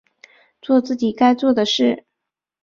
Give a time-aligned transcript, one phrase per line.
[0.63, 2.07] 作自己该做的事